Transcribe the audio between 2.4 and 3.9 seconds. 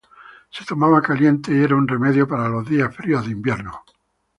los días fríos de invierno.